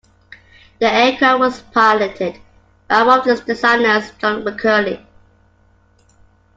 The 0.79 0.91
aircraft 0.91 1.37
was 1.39 1.61
piloted 1.61 2.39
by 2.87 3.03
one 3.03 3.19
of 3.19 3.27
its 3.27 3.41
designers, 3.41 4.09
John 4.17 4.41
McCurdy. 4.43 5.05